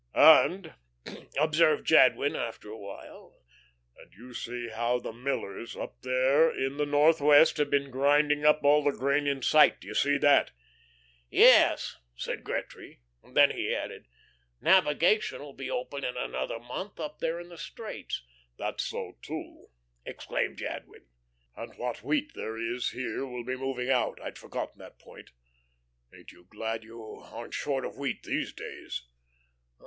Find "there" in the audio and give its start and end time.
17.19-17.39, 22.33-22.57